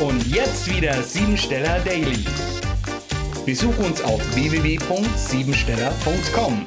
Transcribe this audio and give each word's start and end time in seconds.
Und 0.00 0.26
jetzt 0.26 0.68
wieder 0.68 1.00
Siebensteller 1.04 1.78
Daily. 1.80 2.24
Besuch 3.46 3.78
uns 3.78 4.02
auf 4.02 4.20
www.siebensteller.com. 4.34 6.66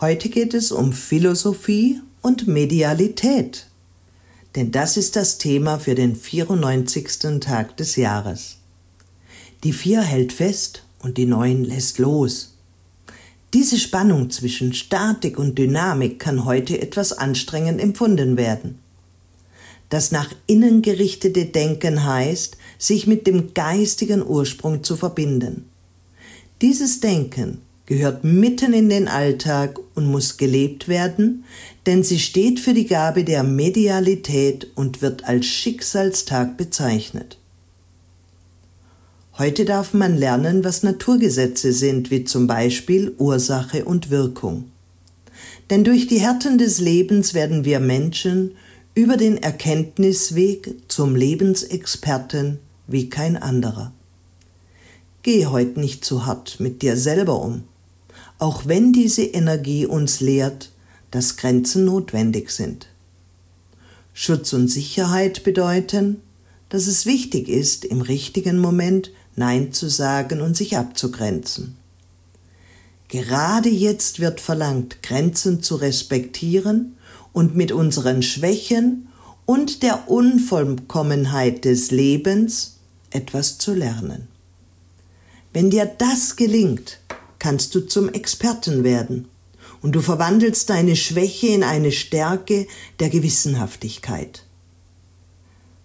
Heute 0.00 0.28
geht 0.28 0.54
es 0.54 0.70
um 0.70 0.92
Philosophie 0.92 2.00
und 2.22 2.46
Medialität. 2.46 3.66
Denn 4.54 4.70
das 4.70 4.96
ist 4.96 5.16
das 5.16 5.38
Thema 5.38 5.80
für 5.80 5.96
den 5.96 6.14
94. 6.14 7.40
Tag 7.40 7.76
des 7.78 7.96
Jahres. 7.96 8.58
Die 9.64 9.72
vier 9.72 10.02
hält 10.02 10.32
fest 10.32 10.84
und 11.00 11.18
die 11.18 11.26
neun 11.26 11.64
lässt 11.64 11.98
los. 11.98 12.54
Diese 13.52 13.80
Spannung 13.80 14.30
zwischen 14.30 14.72
Statik 14.72 15.36
und 15.36 15.58
Dynamik 15.58 16.20
kann 16.20 16.44
heute 16.44 16.80
etwas 16.80 17.12
anstrengend 17.12 17.80
empfunden 17.80 18.36
werden. 18.36 18.78
Das 19.88 20.12
nach 20.12 20.32
innen 20.46 20.82
gerichtete 20.82 21.46
Denken 21.46 22.04
heißt, 22.04 22.56
sich 22.78 23.08
mit 23.08 23.26
dem 23.26 23.52
geistigen 23.52 24.24
Ursprung 24.24 24.84
zu 24.84 24.94
verbinden. 24.94 25.68
Dieses 26.62 27.00
Denken 27.00 27.58
gehört 27.86 28.22
mitten 28.22 28.72
in 28.72 28.88
den 28.88 29.08
Alltag 29.08 29.80
und 29.96 30.06
muss 30.06 30.36
gelebt 30.36 30.86
werden, 30.86 31.44
denn 31.86 32.04
sie 32.04 32.20
steht 32.20 32.60
für 32.60 32.72
die 32.72 32.86
Gabe 32.86 33.24
der 33.24 33.42
Medialität 33.42 34.68
und 34.76 35.02
wird 35.02 35.24
als 35.24 35.46
Schicksalstag 35.46 36.56
bezeichnet. 36.56 37.39
Heute 39.40 39.64
darf 39.64 39.92
man 39.92 40.16
lernen, 40.16 40.62
was 40.62 40.84
Naturgesetze 40.84 41.72
sind, 41.72 42.12
wie 42.12 42.22
zum 42.22 42.46
Beispiel 42.46 43.12
Ursache 43.18 43.84
und 43.84 44.10
Wirkung. 44.10 44.70
Denn 45.70 45.82
durch 45.82 46.06
die 46.06 46.20
Härten 46.20 46.56
des 46.56 46.80
Lebens 46.80 47.34
werden 47.34 47.64
wir 47.64 47.80
Menschen 47.80 48.52
über 48.94 49.16
den 49.16 49.36
Erkenntnisweg 49.38 50.76
zum 50.86 51.16
Lebensexperten 51.16 52.60
wie 52.86 53.08
kein 53.08 53.36
anderer. 53.36 53.92
Geh 55.24 55.46
heute 55.46 55.80
nicht 55.80 56.04
zu 56.04 56.26
hart 56.26 56.60
mit 56.60 56.82
dir 56.82 56.96
selber 56.96 57.42
um 57.42 57.64
auch 58.40 58.66
wenn 58.66 58.92
diese 58.92 59.22
Energie 59.22 59.86
uns 59.86 60.20
lehrt, 60.20 60.70
dass 61.10 61.36
Grenzen 61.36 61.84
notwendig 61.84 62.50
sind. 62.50 62.88
Schutz 64.14 64.54
und 64.54 64.68
Sicherheit 64.68 65.44
bedeuten, 65.44 66.22
dass 66.70 66.86
es 66.86 67.04
wichtig 67.04 67.48
ist, 67.48 67.84
im 67.84 68.00
richtigen 68.00 68.58
Moment 68.58 69.12
Nein 69.36 69.72
zu 69.72 69.88
sagen 69.88 70.40
und 70.40 70.56
sich 70.56 70.76
abzugrenzen. 70.76 71.76
Gerade 73.08 73.68
jetzt 73.68 74.20
wird 74.20 74.40
verlangt, 74.40 75.02
Grenzen 75.02 75.62
zu 75.62 75.76
respektieren 75.76 76.96
und 77.32 77.56
mit 77.56 77.72
unseren 77.72 78.22
Schwächen 78.22 79.08
und 79.46 79.82
der 79.82 80.08
Unvollkommenheit 80.08 81.64
des 81.64 81.90
Lebens 81.90 82.76
etwas 83.10 83.58
zu 83.58 83.74
lernen. 83.74 84.28
Wenn 85.52 85.70
dir 85.70 85.86
das 85.86 86.36
gelingt, 86.36 87.00
kannst 87.40 87.74
du 87.74 87.80
zum 87.80 88.08
Experten 88.08 88.84
werden 88.84 89.26
und 89.82 89.92
du 89.92 90.00
verwandelst 90.00 90.70
deine 90.70 90.94
Schwäche 90.94 91.48
in 91.48 91.64
eine 91.64 91.90
Stärke 91.90 92.68
der 93.00 93.08
Gewissenhaftigkeit. 93.08 94.44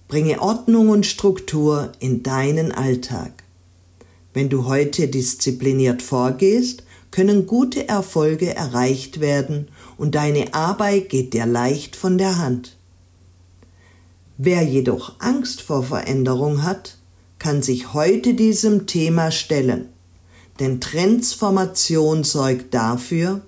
Bringe 0.08 0.42
Ordnung 0.42 0.90
und 0.90 1.06
Struktur 1.06 1.92
in 2.00 2.24
deinen 2.24 2.72
Alltag. 2.72 3.44
Wenn 4.34 4.50
du 4.50 4.66
heute 4.66 5.08
diszipliniert 5.08 6.02
vorgehst, 6.02 6.84
können 7.12 7.48
gute 7.48 7.88
Erfolge 7.88 8.56
erreicht 8.56 9.20
werden 9.20 9.70
und 9.98 10.16
deine 10.16 10.54
Arbeit 10.54 11.10
geht 11.10 11.34
dir 11.34 11.46
leicht 11.46 11.96
von 11.96 12.18
der 12.18 12.38
Hand. 12.38 12.78
Wer 14.38 14.64
jedoch 14.64 15.20
Angst 15.20 15.62
vor 15.62 15.84
Veränderung 15.84 16.64
hat, 16.64 16.98
kann 17.40 17.62
sich 17.62 17.94
heute 17.94 18.34
diesem 18.34 18.86
Thema 18.86 19.32
stellen 19.32 19.90
denn 20.60 20.80
Transformation 20.80 22.24
sorgt 22.24 22.74
dafür, 22.74 23.42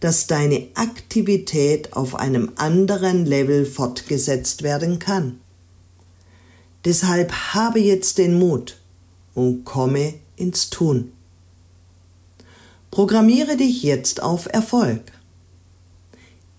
dass 0.00 0.26
deine 0.26 0.68
Aktivität 0.74 1.92
auf 1.94 2.14
einem 2.14 2.52
anderen 2.56 3.26
Level 3.26 3.64
fortgesetzt 3.64 4.62
werden 4.62 4.98
kann. 4.98 5.40
Deshalb 6.84 7.32
habe 7.54 7.80
jetzt 7.80 8.18
den 8.18 8.38
Mut 8.38 8.76
und 9.34 9.64
komme 9.64 10.14
ins 10.36 10.70
Tun. 10.70 11.12
Programmiere 12.90 13.56
dich 13.56 13.82
jetzt 13.82 14.22
auf 14.22 14.46
Erfolg. 14.52 15.00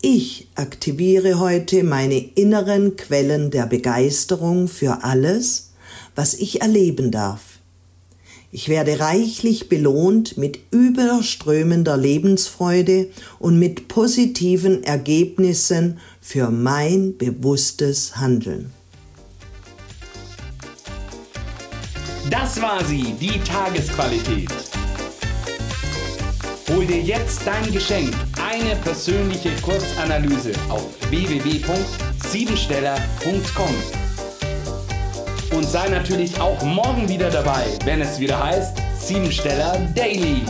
Ich 0.02 0.48
aktiviere 0.56 1.40
heute 1.40 1.84
meine 1.84 2.18
inneren 2.18 2.96
Quellen 2.96 3.52
der 3.52 3.66
Begeisterung 3.66 4.68
für 4.68 5.04
alles, 5.04 5.72
was 6.14 6.34
ich 6.34 6.62
erleben 6.62 7.12
darf. 7.12 7.60
Ich 8.52 8.70
werde 8.70 9.00
reichlich 9.00 9.68
belohnt 9.68 10.38
mit 10.38 10.60
überströmender 10.72 11.98
Lebensfreude 11.98 13.10
und 13.40 13.60
mit 13.60 13.88
positiven 13.88 14.84
Ergebnissen 14.84 16.00
für 16.22 16.52
mein 16.52 17.18
bewusstes 17.18 18.18
Handeln. 18.18 18.72
Das 22.30 22.62
war 22.62 22.84
sie, 22.84 23.16
die 23.20 23.40
Tagesqualität. 23.40 24.52
Hol 26.70 26.86
dir 26.86 27.02
jetzt 27.02 27.42
dein 27.46 27.72
Geschenk, 27.72 28.14
eine 28.42 28.76
persönliche 28.78 29.52
Kurzanalyse 29.62 30.54
auf 30.70 30.86
www.siebensteller.com 31.10 33.76
und 35.56 35.70
sei 35.70 35.88
natürlich 35.90 36.42
auch 36.42 36.60
morgen 36.64 37.08
wieder 37.08 37.30
dabei, 37.30 37.66
wenn 37.86 38.02
es 38.02 38.20
wieder 38.20 38.44
heißt 38.44 38.78
Siebensteller 39.00 39.78
Daily. 39.96 40.42